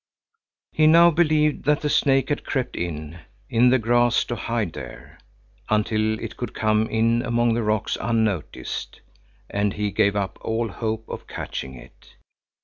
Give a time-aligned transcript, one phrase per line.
[0.71, 3.19] He now believed that the snake had crept in,
[3.51, 5.19] in the grass to hide there,
[5.69, 9.01] until it could come in among the rocks unnoticed,
[9.47, 12.15] and he gave up all hope of catching it.